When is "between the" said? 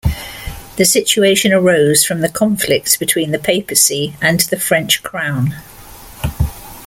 2.99-3.37